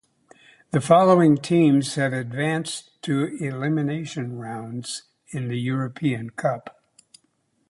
[0.71, 6.75] The following teams have advanced to elimination rounds in the European Cup.